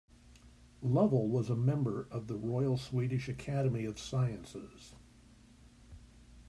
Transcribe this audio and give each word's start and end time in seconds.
Lovell 0.81 1.27
was 1.29 1.51
a 1.51 1.55
member 1.55 2.07
of 2.09 2.25
the 2.25 2.35
Royal 2.35 2.75
Swedish 2.75 3.29
Academy 3.29 3.85
of 3.85 3.99
Sciences. 3.99 4.95